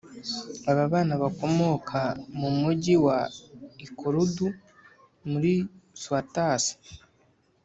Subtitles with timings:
[0.69, 1.99] Aba bana bakomoka
[2.39, 3.19] mu Mujyi wa
[3.85, 4.47] Ikorodu
[5.29, 5.53] muri
[6.01, 6.73] swatasi